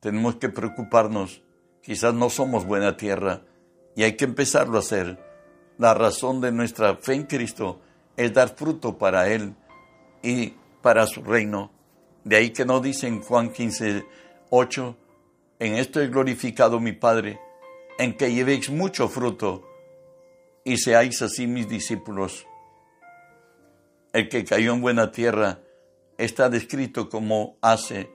tenemos 0.00 0.36
que 0.36 0.48
preocuparnos. 0.48 1.42
Quizás 1.82 2.14
no 2.14 2.28
somos 2.28 2.66
buena 2.66 2.96
tierra 2.96 3.42
y 3.96 4.02
hay 4.02 4.16
que 4.16 4.24
empezarlo 4.24 4.76
a 4.76 4.80
hacer. 4.80 5.18
La 5.78 5.94
razón 5.94 6.40
de 6.40 6.52
nuestra 6.52 6.96
fe 6.96 7.14
en 7.14 7.24
Cristo 7.24 7.80
es 8.16 8.32
dar 8.34 8.54
fruto 8.54 8.98
para 8.98 9.28
Él 9.28 9.54
y 10.22 10.54
para 10.82 11.06
su 11.06 11.22
reino. 11.22 11.70
De 12.24 12.36
ahí 12.36 12.50
que 12.50 12.66
no 12.66 12.80
dice 12.80 13.06
en 13.06 13.22
Juan 13.22 13.50
15, 13.50 14.04
8, 14.50 14.96
en 15.58 15.74
esto 15.74 16.00
he 16.00 16.08
glorificado 16.08 16.80
mi 16.80 16.92
Padre, 16.92 17.40
en 17.98 18.14
que 18.16 18.32
llevéis 18.32 18.68
mucho 18.68 19.08
fruto 19.08 19.69
y 20.64 20.76
seáis 20.78 21.22
así 21.22 21.46
mis 21.46 21.68
discípulos. 21.68 22.46
El 24.12 24.28
que 24.28 24.44
cayó 24.44 24.72
en 24.72 24.80
buena 24.80 25.12
tierra 25.12 25.60
está 26.18 26.48
descrito 26.48 27.08
como 27.08 27.56
hace 27.62 28.10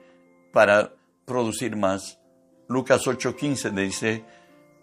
para 0.52 0.94
producir 1.24 1.76
más. 1.76 2.18
Lucas 2.68 3.06
8:15 3.06 3.70
dice, 3.72 4.24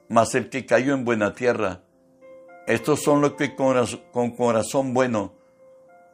mas 0.10 0.36
el 0.36 0.50
que 0.50 0.66
cayó 0.66 0.94
en 0.94 1.06
buena 1.06 1.34
tierra, 1.34 1.84
estos 2.68 3.02
son 3.02 3.22
los 3.22 3.34
que 3.34 3.56
con 3.56 4.36
corazón 4.36 4.94
bueno 4.94 5.34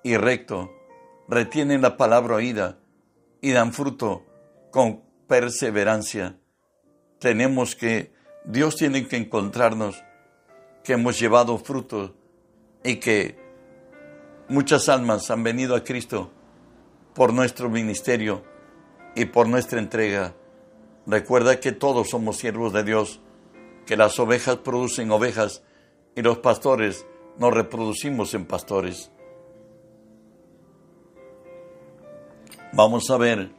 y 0.04 0.18
recto 0.18 0.72
retienen 1.28 1.82
la 1.82 1.96
palabra 1.96 2.36
oída 2.36 2.80
y 3.42 3.52
dan 3.52 3.72
fruto 3.74 4.26
con 4.72 5.04
perseverancia. 5.28 6.38
Tenemos 7.20 7.76
que, 7.76 8.14
Dios 8.46 8.76
tiene 8.78 9.08
que 9.08 9.18
encontrarnos 9.18 10.04
que 10.90 10.94
hemos 10.94 11.20
llevado 11.20 11.56
fruto 11.60 12.16
y 12.84 12.96
que 12.96 13.38
muchas 14.48 14.90
almas 14.90 15.30
han 15.30 15.44
venido 15.44 15.76
a 15.76 15.84
Cristo 15.84 16.32
por 17.14 17.32
nuestro 17.32 17.70
ministerio 17.70 18.44
y 19.14 19.26
por 19.26 19.48
nuestra 19.48 19.78
entrega. 19.78 20.34
Recuerda 21.06 21.60
que 21.60 21.74
todos 21.74 22.10
somos 22.10 22.38
siervos 22.38 22.74
de 22.74 22.84
Dios, 22.84 23.20
que 23.86 23.98
las 23.98 24.18
ovejas 24.18 24.56
producen 24.56 25.12
ovejas 25.12 25.62
y 26.16 26.24
los 26.24 26.40
pastores 26.40 27.06
nos 27.38 27.54
reproducimos 27.54 28.34
en 28.34 28.46
pastores. 28.46 29.12
Vamos 32.74 33.12
a 33.12 33.18
ver 33.18 33.52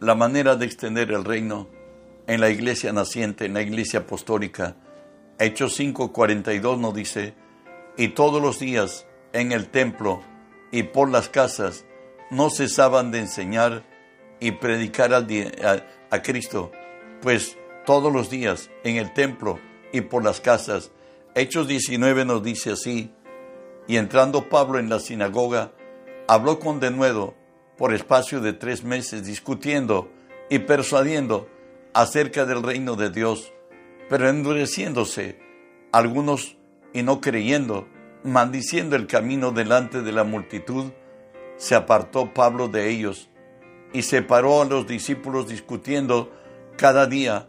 la 0.00 0.14
manera 0.14 0.56
de 0.56 0.64
extender 0.64 1.12
el 1.12 1.26
reino 1.26 1.68
en 2.26 2.40
la 2.40 2.48
iglesia 2.48 2.90
naciente, 2.94 3.44
en 3.44 3.52
la 3.52 3.60
iglesia 3.60 4.00
apostólica. 4.00 4.76
Hechos 5.38 5.78
5:42 5.78 6.78
nos 6.78 6.94
dice, 6.94 7.34
y 7.96 8.08
todos 8.08 8.40
los 8.40 8.58
días 8.58 9.06
en 9.32 9.52
el 9.52 9.68
templo 9.68 10.22
y 10.70 10.84
por 10.84 11.10
las 11.10 11.28
casas 11.28 11.84
no 12.30 12.50
cesaban 12.50 13.10
de 13.10 13.20
enseñar 13.20 13.84
y 14.40 14.52
predicar 14.52 15.12
al 15.14 15.26
a, 16.10 16.22
Cristo, 16.22 16.72
pues 17.22 17.56
todos 17.86 18.12
los 18.12 18.30
días 18.30 18.70
en 18.84 18.96
el 18.96 19.12
templo 19.12 19.58
y 19.92 20.02
por 20.02 20.24
las 20.24 20.40
casas 20.40 20.90
Hechos 21.36 21.66
19 21.66 22.24
nos 22.24 22.44
dice 22.44 22.70
así, 22.70 23.12
y 23.88 23.96
entrando 23.96 24.48
Pablo 24.48 24.78
en 24.78 24.88
la 24.88 25.00
sinagoga, 25.00 25.72
habló 26.28 26.60
con 26.60 26.78
denuedo 26.78 27.34
por 27.76 27.92
espacio 27.92 28.40
de 28.40 28.52
tres 28.52 28.84
meses, 28.84 29.26
discutiendo 29.26 30.08
y 30.48 30.60
persuadiendo 30.60 31.48
acerca 31.92 32.46
del 32.46 32.62
reino 32.62 32.94
de 32.94 33.10
Dios, 33.10 33.52
pero 34.08 34.28
endureciéndose 34.28 35.38
algunos 35.92 36.56
y 36.92 37.02
no 37.02 37.20
creyendo, 37.20 37.88
maldiciendo 38.22 38.96
el 38.96 39.06
camino 39.06 39.50
delante 39.50 40.02
de 40.02 40.12
la 40.12 40.24
multitud, 40.24 40.92
se 41.56 41.74
apartó 41.74 42.34
Pablo 42.34 42.68
de 42.68 42.90
ellos 42.90 43.28
y 43.92 44.02
separó 44.02 44.62
a 44.62 44.64
los 44.64 44.86
discípulos 44.86 45.48
discutiendo 45.48 46.32
cada 46.76 47.06
día 47.06 47.48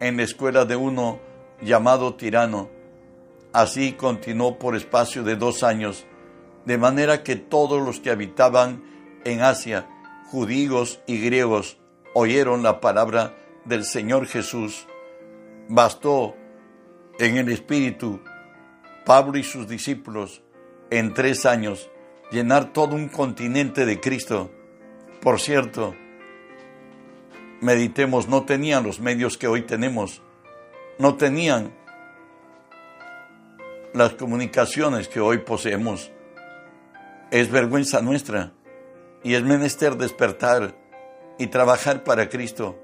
en 0.00 0.18
la 0.18 0.24
escuela 0.24 0.64
de 0.64 0.76
uno 0.76 1.20
llamado 1.62 2.14
tirano. 2.14 2.68
Así 3.52 3.92
continuó 3.92 4.58
por 4.58 4.76
espacio 4.76 5.22
de 5.22 5.36
dos 5.36 5.62
años, 5.62 6.06
de 6.66 6.76
manera 6.76 7.22
que 7.22 7.36
todos 7.36 7.82
los 7.82 8.00
que 8.00 8.10
habitaban 8.10 8.84
en 9.24 9.40
Asia, 9.40 9.88
judíos 10.26 11.00
y 11.06 11.18
griegos, 11.18 11.78
oyeron 12.12 12.62
la 12.62 12.80
palabra 12.80 13.34
del 13.64 13.84
Señor 13.84 14.26
Jesús. 14.26 14.86
Bastó 15.68 16.36
en 17.18 17.36
el 17.36 17.50
Espíritu 17.50 18.20
Pablo 19.04 19.38
y 19.38 19.42
sus 19.42 19.68
discípulos 19.68 20.42
en 20.90 21.14
tres 21.14 21.46
años 21.46 21.90
llenar 22.30 22.72
todo 22.72 22.96
un 22.96 23.08
continente 23.08 23.86
de 23.86 24.00
Cristo. 24.00 24.50
Por 25.20 25.40
cierto, 25.40 25.94
meditemos, 27.60 28.28
no 28.28 28.44
tenían 28.44 28.82
los 28.82 29.00
medios 29.00 29.38
que 29.38 29.46
hoy 29.46 29.62
tenemos, 29.62 30.22
no 30.98 31.16
tenían 31.16 31.72
las 33.92 34.14
comunicaciones 34.14 35.08
que 35.08 35.20
hoy 35.20 35.38
poseemos. 35.38 36.10
Es 37.30 37.50
vergüenza 37.50 38.02
nuestra 38.02 38.52
y 39.22 39.34
es 39.34 39.42
menester 39.42 39.96
despertar 39.96 40.74
y 41.38 41.46
trabajar 41.46 42.04
para 42.04 42.28
Cristo. 42.28 42.78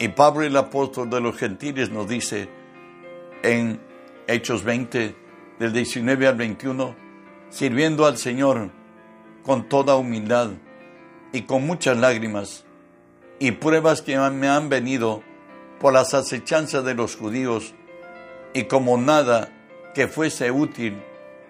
Y 0.00 0.08
Pablo 0.08 0.44
el 0.44 0.56
apóstol 0.56 1.10
de 1.10 1.20
los 1.20 1.36
gentiles 1.36 1.90
nos 1.90 2.08
dice 2.08 2.48
en 3.42 3.78
Hechos 4.26 4.64
20, 4.64 5.14
del 5.58 5.72
19 5.74 6.26
al 6.26 6.36
21, 6.36 6.96
sirviendo 7.50 8.06
al 8.06 8.16
Señor 8.16 8.70
con 9.42 9.68
toda 9.68 9.96
humildad 9.96 10.52
y 11.34 11.42
con 11.42 11.66
muchas 11.66 11.98
lágrimas 11.98 12.64
y 13.38 13.50
pruebas 13.50 14.00
que 14.00 14.16
me 14.16 14.48
han 14.48 14.70
venido 14.70 15.22
por 15.78 15.92
las 15.92 16.14
acechanzas 16.14 16.82
de 16.82 16.94
los 16.94 17.16
judíos, 17.16 17.74
y 18.54 18.64
como 18.64 18.96
nada 18.96 19.52
que 19.94 20.08
fuese 20.08 20.50
útil, 20.50 20.96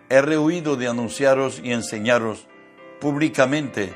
he 0.08 0.20
rehuido 0.22 0.74
de 0.74 0.88
anunciaros 0.88 1.60
y 1.62 1.70
enseñaros 1.70 2.48
públicamente 3.00 3.94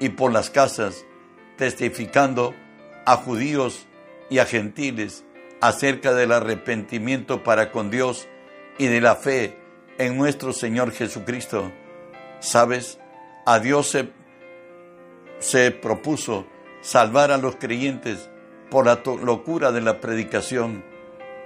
y 0.00 0.08
por 0.08 0.32
las 0.32 0.50
casas, 0.50 1.04
testificando 1.56 2.52
a 3.06 3.14
judíos 3.14 3.86
y 4.32 4.38
a 4.38 4.46
gentiles 4.46 5.26
acerca 5.60 6.14
del 6.14 6.32
arrepentimiento 6.32 7.44
para 7.44 7.70
con 7.70 7.90
Dios 7.90 8.28
y 8.78 8.86
de 8.86 9.02
la 9.02 9.14
fe 9.14 9.58
en 9.98 10.16
nuestro 10.16 10.54
Señor 10.54 10.90
Jesucristo. 10.92 11.70
¿Sabes? 12.40 12.98
A 13.44 13.58
Dios 13.58 13.90
se, 13.90 14.10
se 15.38 15.70
propuso 15.70 16.46
salvar 16.80 17.30
a 17.30 17.36
los 17.36 17.56
creyentes 17.56 18.30
por 18.70 18.86
la 18.86 19.02
locura 19.22 19.70
de 19.70 19.82
la 19.82 20.00
predicación. 20.00 20.82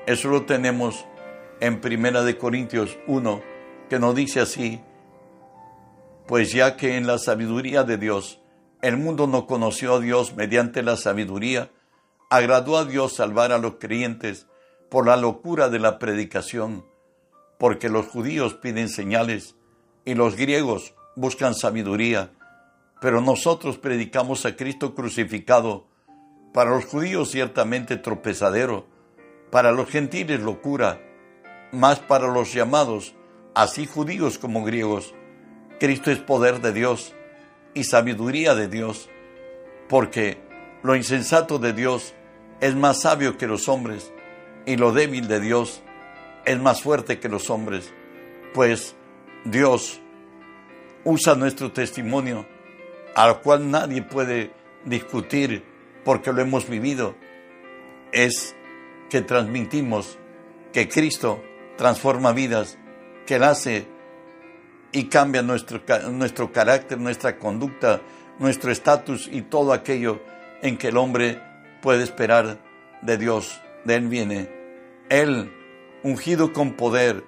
Eso 0.06 0.28
lo 0.28 0.46
tenemos 0.46 1.06
en 1.58 1.80
Primera 1.80 2.22
de 2.22 2.38
Corintios 2.38 2.96
1, 3.08 3.42
que 3.90 3.98
nos 3.98 4.14
dice 4.14 4.40
así, 4.40 4.80
pues 6.28 6.52
ya 6.52 6.76
que 6.76 6.96
en 6.96 7.08
la 7.08 7.18
sabiduría 7.18 7.82
de 7.82 7.98
Dios 7.98 8.40
el 8.80 8.96
mundo 8.96 9.26
no 9.26 9.48
conoció 9.48 9.96
a 9.96 10.00
Dios 10.00 10.36
mediante 10.36 10.84
la 10.84 10.96
sabiduría, 10.96 11.70
agradó 12.28 12.78
a 12.78 12.84
Dios 12.84 13.14
salvar 13.14 13.52
a 13.52 13.58
los 13.58 13.74
creyentes 13.76 14.46
por 14.88 15.06
la 15.06 15.16
locura 15.16 15.68
de 15.68 15.78
la 15.78 15.98
predicación, 15.98 16.84
porque 17.58 17.88
los 17.88 18.06
judíos 18.06 18.54
piden 18.54 18.88
señales 18.88 19.56
y 20.04 20.14
los 20.14 20.36
griegos 20.36 20.94
buscan 21.14 21.54
sabiduría, 21.54 22.30
pero 23.00 23.20
nosotros 23.20 23.78
predicamos 23.78 24.46
a 24.46 24.56
Cristo 24.56 24.94
crucificado, 24.94 25.86
para 26.52 26.70
los 26.70 26.86
judíos 26.86 27.30
ciertamente 27.30 27.96
tropezadero, 27.96 28.86
para 29.50 29.72
los 29.72 29.88
gentiles 29.90 30.40
locura, 30.40 31.00
más 31.72 31.98
para 31.98 32.28
los 32.28 32.52
llamados, 32.52 33.14
así 33.54 33.86
judíos 33.86 34.38
como 34.38 34.64
griegos. 34.64 35.14
Cristo 35.78 36.10
es 36.10 36.18
poder 36.18 36.60
de 36.62 36.72
Dios 36.72 37.14
y 37.74 37.84
sabiduría 37.84 38.54
de 38.54 38.68
Dios, 38.68 39.10
porque 39.88 40.45
lo 40.86 40.94
insensato 40.94 41.58
de 41.58 41.72
Dios 41.72 42.14
es 42.60 42.76
más 42.76 43.00
sabio 43.00 43.36
que 43.36 43.48
los 43.48 43.68
hombres, 43.68 44.12
y 44.66 44.76
lo 44.76 44.92
débil 44.92 45.26
de 45.26 45.40
Dios 45.40 45.82
es 46.44 46.60
más 46.60 46.80
fuerte 46.80 47.18
que 47.18 47.28
los 47.28 47.50
hombres, 47.50 47.92
pues 48.54 48.94
Dios 49.44 50.00
usa 51.02 51.34
nuestro 51.34 51.72
testimonio 51.72 52.46
al 53.16 53.40
cual 53.40 53.68
nadie 53.68 54.02
puede 54.02 54.52
discutir 54.84 55.64
porque 56.04 56.32
lo 56.32 56.40
hemos 56.40 56.68
vivido, 56.68 57.16
es 58.12 58.54
que 59.10 59.22
transmitimos 59.22 60.18
que 60.72 60.88
Cristo 60.88 61.42
transforma 61.76 62.32
vidas, 62.32 62.78
que 63.26 63.34
Él 63.34 63.42
hace 63.42 63.88
y 64.92 65.06
cambia 65.06 65.42
nuestro, 65.42 65.82
nuestro 66.12 66.52
carácter, 66.52 67.00
nuestra 67.00 67.40
conducta, 67.40 68.02
nuestro 68.38 68.70
estatus 68.70 69.28
y 69.32 69.42
todo 69.42 69.72
aquello 69.72 70.20
en 70.62 70.76
que 70.76 70.88
el 70.88 70.96
hombre 70.96 71.40
puede 71.82 72.02
esperar 72.02 72.58
de 73.02 73.18
Dios. 73.18 73.60
De 73.84 73.96
Él 73.96 74.08
viene. 74.08 74.50
Él, 75.08 75.52
ungido 76.02 76.52
con 76.52 76.72
poder, 76.72 77.24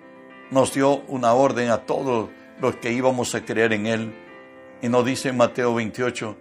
nos 0.51 0.75
dio 0.75 1.03
una 1.09 1.35
orden 1.35 1.71
a 1.71 1.87
todos 1.87 2.31
los 2.61 2.77
que 2.77 2.93
íbamos 2.93 3.35
a 3.35 3.45
creer 3.45 3.73
en 3.73 3.87
Él 3.87 4.15
y 4.83 4.89
nos 4.89 5.05
dice 5.05 5.33
Mateo 5.33 5.75
28, 5.75 6.37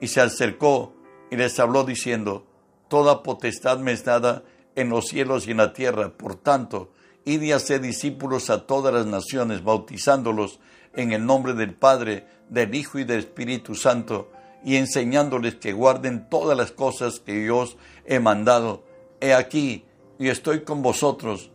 y 0.00 0.08
se 0.08 0.20
acercó 0.20 0.94
y 1.30 1.36
les 1.36 1.58
habló 1.58 1.84
diciendo, 1.84 2.46
Toda 2.88 3.22
potestad 3.22 3.78
me 3.78 3.92
es 3.92 4.04
dada 4.04 4.44
en 4.74 4.90
los 4.90 5.08
cielos 5.08 5.46
y 5.46 5.52
en 5.52 5.56
la 5.56 5.72
tierra, 5.72 6.10
por 6.10 6.36
tanto, 6.36 6.92
id 7.24 7.42
y 7.42 7.52
haced 7.52 7.80
discípulos 7.80 8.50
a 8.50 8.66
todas 8.66 8.92
las 8.94 9.06
naciones, 9.06 9.64
bautizándolos 9.64 10.60
en 10.94 11.12
el 11.12 11.26
nombre 11.26 11.54
del 11.54 11.74
Padre, 11.74 12.26
del 12.48 12.74
Hijo 12.74 12.98
y 12.98 13.04
del 13.04 13.20
Espíritu 13.20 13.74
Santo, 13.74 14.30
y 14.66 14.76
enseñándoles 14.76 15.54
que 15.54 15.72
guarden 15.72 16.28
todas 16.28 16.58
las 16.58 16.72
cosas 16.72 17.20
que 17.20 17.46
yo 17.46 17.60
os 17.60 17.78
he 18.04 18.20
mandado. 18.20 18.84
He 19.22 19.32
aquí, 19.32 19.86
y 20.18 20.28
estoy 20.28 20.64
con 20.64 20.82
vosotros 20.82 21.50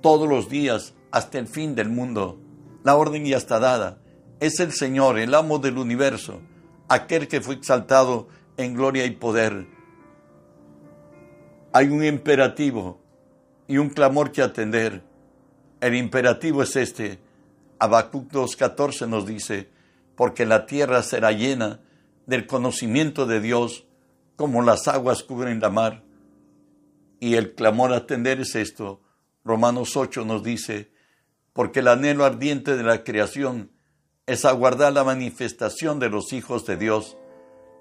todos 0.00 0.28
los 0.28 0.48
días 0.48 0.94
hasta 1.10 1.40
el 1.40 1.48
fin 1.48 1.74
del 1.74 1.88
mundo. 1.88 2.38
La 2.84 2.94
orden 2.94 3.24
ya 3.24 3.36
está 3.36 3.58
dada 3.58 3.98
es 4.40 4.58
el 4.58 4.72
Señor, 4.72 5.18
el 5.18 5.34
amo 5.34 5.58
del 5.58 5.76
universo, 5.76 6.40
aquel 6.88 7.28
que 7.28 7.42
fue 7.42 7.54
exaltado 7.54 8.28
en 8.56 8.74
gloria 8.74 9.04
y 9.04 9.10
poder. 9.10 9.66
Hay 11.72 11.88
un 11.88 12.02
imperativo 12.02 12.98
y 13.68 13.76
un 13.76 13.90
clamor 13.90 14.32
que 14.32 14.42
atender. 14.42 15.02
El 15.80 15.94
imperativo 15.94 16.62
es 16.62 16.74
este. 16.74 17.18
Habacuc 17.78 18.32
2.14 18.32 19.06
nos 19.06 19.26
dice, 19.26 19.68
porque 20.16 20.46
la 20.46 20.64
tierra 20.64 21.02
será 21.02 21.32
llena 21.32 21.80
del 22.30 22.46
conocimiento 22.46 23.26
de 23.26 23.40
Dios 23.40 23.86
como 24.36 24.62
las 24.62 24.86
aguas 24.86 25.24
cubren 25.24 25.58
la 25.58 25.68
mar. 25.68 26.04
Y 27.18 27.34
el 27.34 27.56
clamor 27.56 27.92
a 27.92 27.96
atender 27.96 28.40
es 28.40 28.54
esto. 28.54 29.00
Romanos 29.44 29.96
8 29.96 30.24
nos 30.24 30.44
dice, 30.44 30.92
porque 31.52 31.80
el 31.80 31.88
anhelo 31.88 32.24
ardiente 32.24 32.76
de 32.76 32.84
la 32.84 33.02
creación 33.02 33.72
es 34.26 34.44
aguardar 34.44 34.92
la 34.92 35.02
manifestación 35.02 35.98
de 35.98 36.08
los 36.08 36.32
hijos 36.32 36.64
de 36.66 36.76
Dios, 36.76 37.18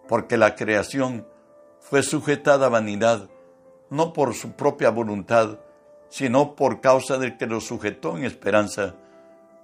porque 0.08 0.36
la 0.36 0.56
creación 0.56 1.28
fue 1.80 2.02
sujetada 2.02 2.66
a 2.66 2.70
vanidad, 2.70 3.30
no 3.92 4.14
por 4.14 4.34
su 4.34 4.54
propia 4.54 4.90
voluntad, 4.90 5.60
sino 6.10 6.56
por 6.56 6.82
causa 6.82 7.20
del 7.20 7.38
que 7.38 7.46
lo 7.46 7.62
sujetó 7.62 8.18
en 8.18 8.24
esperanza, 8.24 8.96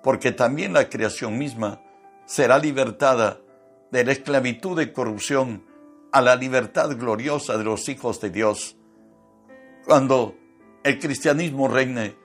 porque 0.04 0.32
también 0.32 0.74
la 0.74 0.89
creación 0.89 1.39
misma 1.39 1.82
será 2.28 2.60
libertada 2.60 3.39
de 3.91 4.04
la 4.04 4.12
esclavitud 4.12 4.80
y 4.82 4.91
corrupción 4.91 5.65
a 6.12 6.21
la 6.21 6.36
libertad 6.36 6.98
gloriosa 6.98 7.58
de 7.58 7.63
los 7.63 7.89
hijos 7.89 8.21
de 8.21 8.30
Dios. 8.30 8.78
Cuando 9.86 10.36
el 10.84 11.00
cristianismo 11.00 11.67
reine, 11.67 12.15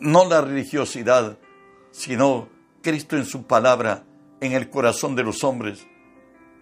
no 0.00 0.24
la 0.24 0.40
religiosidad, 0.40 1.38
sino 1.90 2.48
Cristo 2.82 3.16
en 3.16 3.24
su 3.24 3.44
palabra 3.46 4.04
en 4.40 4.52
el 4.52 4.70
corazón 4.70 5.16
de 5.16 5.24
los 5.24 5.42
hombres, 5.42 5.86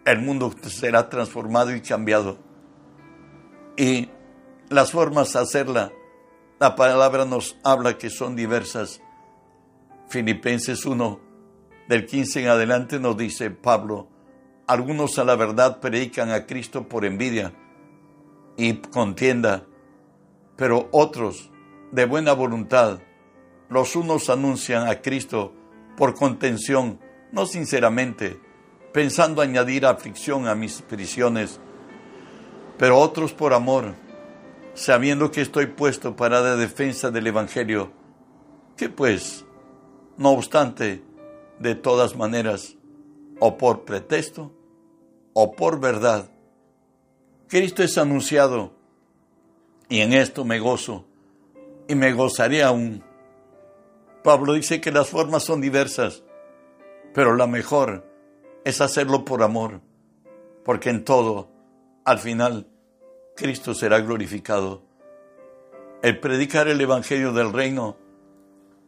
el 0.04 0.20
mundo 0.20 0.54
será 0.62 1.08
transformado 1.08 1.74
y 1.74 1.80
cambiado. 1.80 2.38
Y 3.76 4.08
las 4.68 4.92
formas 4.92 5.32
de 5.32 5.40
hacerla 5.40 5.92
La 6.58 6.74
palabra 6.74 7.26
nos 7.26 7.58
habla 7.62 7.98
que 7.98 8.08
son 8.08 8.34
diversas. 8.34 9.02
Filipenses 10.08 10.86
1, 10.86 11.20
del 11.86 12.06
15 12.06 12.42
en 12.42 12.48
adelante 12.48 12.98
nos 12.98 13.14
dice 13.16 13.50
Pablo, 13.50 14.08
algunos 14.66 15.18
a 15.18 15.24
la 15.24 15.36
verdad 15.36 15.80
predican 15.80 16.30
a 16.30 16.46
Cristo 16.46 16.88
por 16.88 17.04
envidia 17.04 17.52
y 18.56 18.74
contienda, 18.74 19.64
pero 20.56 20.88
otros 20.92 21.50
de 21.92 22.04
buena 22.04 22.32
voluntad. 22.32 23.00
Los 23.68 23.96
unos 23.96 24.30
anuncian 24.30 24.88
a 24.88 25.00
Cristo 25.00 25.52
por 25.96 26.14
contención, 26.14 27.00
no 27.32 27.46
sinceramente, 27.46 28.40
pensando 28.92 29.42
añadir 29.42 29.86
aflicción 29.86 30.46
a 30.46 30.54
mis 30.54 30.82
prisiones, 30.82 31.60
pero 32.78 32.98
otros 32.98 33.32
por 33.32 33.54
amor, 33.54 33.94
sabiendo 34.74 35.30
que 35.30 35.40
estoy 35.40 35.66
puesto 35.66 36.16
para 36.16 36.40
la 36.40 36.56
defensa 36.56 37.10
del 37.10 37.26
Evangelio. 37.26 37.92
que 38.76 38.88
pues? 38.88 39.44
No 40.18 40.30
obstante, 40.30 41.02
de 41.58 41.74
todas 41.74 42.16
maneras, 42.16 42.75
o 43.38 43.56
por 43.58 43.84
pretexto, 43.84 44.52
o 45.32 45.52
por 45.52 45.80
verdad, 45.80 46.30
Cristo 47.48 47.82
es 47.82 47.96
anunciado, 47.98 48.72
y 49.88 50.00
en 50.00 50.12
esto 50.12 50.44
me 50.44 50.58
gozo, 50.58 51.04
y 51.86 51.94
me 51.94 52.12
gozaré 52.12 52.62
aún. 52.62 53.04
Pablo 54.24 54.54
dice 54.54 54.80
que 54.80 54.90
las 54.90 55.08
formas 55.08 55.44
son 55.44 55.60
diversas, 55.60 56.24
pero 57.14 57.36
la 57.36 57.46
mejor 57.46 58.04
es 58.64 58.80
hacerlo 58.80 59.24
por 59.24 59.44
amor, 59.44 59.80
porque 60.64 60.90
en 60.90 61.04
todo, 61.04 61.50
al 62.04 62.18
final, 62.18 62.66
Cristo 63.36 63.74
será 63.74 64.00
glorificado. 64.00 64.82
El 66.02 66.18
predicar 66.18 66.66
el 66.66 66.80
Evangelio 66.80 67.32
del 67.32 67.52
Reino, 67.52 67.96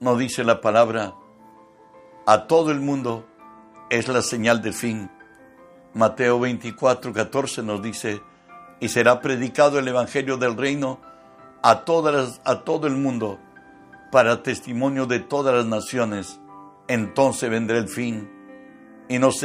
no 0.00 0.16
dice 0.16 0.42
la 0.42 0.60
palabra, 0.60 1.14
a 2.26 2.46
todo 2.48 2.72
el 2.72 2.80
mundo 2.80 3.27
es 3.90 4.08
la 4.08 4.22
señal 4.22 4.62
del 4.62 4.74
fin. 4.74 5.10
Mateo 5.94 6.40
24, 6.40 7.12
14 7.12 7.62
nos 7.62 7.82
dice, 7.82 8.20
y 8.80 8.88
será 8.88 9.20
predicado 9.20 9.78
el 9.78 9.88
Evangelio 9.88 10.36
del 10.36 10.56
Reino 10.56 11.00
a, 11.62 11.84
todas, 11.84 12.40
a 12.44 12.60
todo 12.64 12.86
el 12.86 12.94
mundo 12.94 13.38
para 14.12 14.42
testimonio 14.42 15.06
de 15.06 15.20
todas 15.20 15.54
las 15.54 15.66
naciones. 15.66 16.40
Entonces 16.86 17.50
vendrá 17.50 17.78
el 17.78 17.88
fin. 17.88 18.30
Y 19.08 19.18
nos 19.18 19.42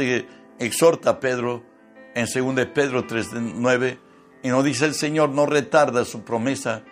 exhorta 0.58 1.20
Pedro 1.20 1.62
en 2.14 2.26
2 2.26 2.66
Pedro 2.66 3.06
3.9 3.06 3.98
y 4.42 4.48
nos 4.48 4.64
dice 4.64 4.84
el 4.84 4.94
Señor 4.94 5.30
no 5.30 5.46
retarda 5.46 6.04
su 6.04 6.22
promesa, 6.22 6.84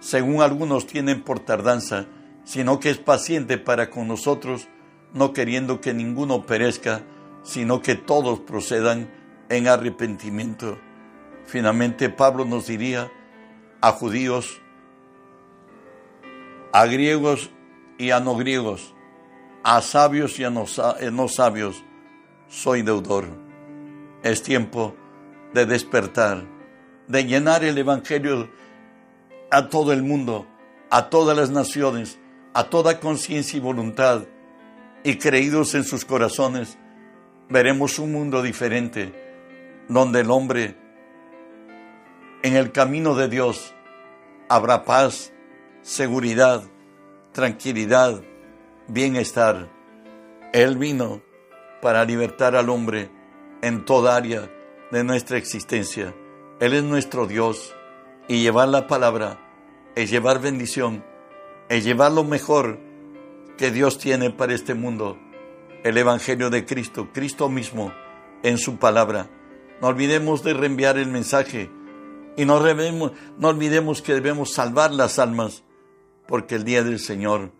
según 0.00 0.42
algunos 0.42 0.86
tienen 0.86 1.22
por 1.22 1.40
tardanza, 1.40 2.06
sino 2.44 2.80
que 2.80 2.90
es 2.90 2.98
paciente 2.98 3.58
para 3.58 3.90
con 3.90 4.08
nosotros, 4.08 4.68
no 5.12 5.32
queriendo 5.32 5.80
que 5.80 5.94
ninguno 5.94 6.46
perezca, 6.46 7.02
sino 7.42 7.82
que 7.82 7.94
todos 7.94 8.40
procedan 8.40 9.10
en 9.48 9.68
arrepentimiento. 9.68 10.78
Finalmente 11.46 12.08
Pablo 12.10 12.44
nos 12.44 12.66
diría, 12.66 13.10
a 13.80 13.92
judíos, 13.92 14.60
a 16.72 16.86
griegos 16.86 17.50
y 17.98 18.10
a 18.10 18.20
no 18.20 18.36
griegos, 18.36 18.94
a 19.64 19.80
sabios 19.80 20.38
y 20.38 20.44
a 20.44 20.50
no, 20.50 21.28
sabios, 21.28 21.82
soy 22.48 22.82
deudor. 22.82 23.26
Es 24.22 24.42
tiempo 24.42 24.94
de 25.54 25.66
despertar, 25.66 26.46
de 27.08 27.24
llenar 27.24 27.64
el 27.64 27.76
Evangelio 27.78 28.50
a 29.50 29.68
todo 29.68 29.92
el 29.92 30.02
mundo, 30.02 30.46
a 30.90 31.08
todas 31.10 31.36
las 31.36 31.50
naciones, 31.50 32.18
a 32.54 32.64
toda 32.64 33.00
conciencia 33.00 33.56
y 33.56 33.60
voluntad, 33.60 34.26
y 35.02 35.16
creídos 35.16 35.74
en 35.74 35.84
sus 35.84 36.04
corazones, 36.04 36.78
veremos 37.48 37.98
un 37.98 38.12
mundo 38.12 38.42
diferente, 38.42 39.12
donde 39.88 40.20
el 40.20 40.30
hombre 40.30 40.76
en 42.42 42.56
el 42.56 42.72
camino 42.72 43.14
de 43.14 43.28
Dios 43.28 43.74
habrá 44.48 44.84
paz, 44.84 45.32
seguridad, 45.82 46.62
tranquilidad, 47.32 48.22
bienestar. 48.88 49.68
Él 50.52 50.78
vino 50.78 51.22
para 51.82 52.04
libertar 52.04 52.56
al 52.56 52.68
hombre 52.68 53.10
en 53.62 53.84
toda 53.84 54.16
área 54.16 54.50
de 54.90 55.04
nuestra 55.04 55.38
existencia. 55.38 56.14
Él 56.60 56.72
es 56.74 56.82
nuestro 56.82 57.26
Dios 57.26 57.74
y 58.28 58.42
llevar 58.42 58.68
la 58.68 58.86
palabra 58.86 59.38
es 59.94 60.10
llevar 60.10 60.40
bendición, 60.40 61.04
es 61.68 61.84
llevar 61.84 62.12
lo 62.12 62.24
mejor 62.24 62.78
que 63.60 63.70
Dios 63.70 63.98
tiene 63.98 64.30
para 64.30 64.54
este 64.54 64.72
mundo, 64.72 65.18
el 65.84 65.98
Evangelio 65.98 66.48
de 66.48 66.64
Cristo, 66.64 67.10
Cristo 67.12 67.50
mismo 67.50 67.92
en 68.42 68.56
su 68.56 68.78
palabra. 68.78 69.28
No 69.82 69.88
olvidemos 69.88 70.42
de 70.42 70.54
reenviar 70.54 70.96
el 70.96 71.08
mensaje 71.08 71.70
y 72.38 72.46
no, 72.46 72.58
no 72.58 73.48
olvidemos 73.48 74.00
que 74.00 74.14
debemos 74.14 74.54
salvar 74.54 74.92
las 74.92 75.18
almas, 75.18 75.62
porque 76.26 76.54
el 76.54 76.64
día 76.64 76.82
del 76.82 76.98
Señor 76.98 77.52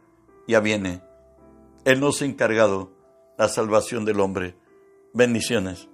ya 0.49 0.61
viene. 0.61 1.03
Él 1.85 2.01
nos 2.01 2.23
ha 2.23 2.25
encargado 2.25 2.95
la 3.37 3.49
salvación 3.49 4.07
del 4.07 4.21
hombre. 4.21 4.57
Bendiciones. 5.13 5.90